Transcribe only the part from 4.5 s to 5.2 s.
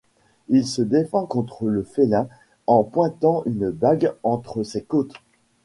ses côtes.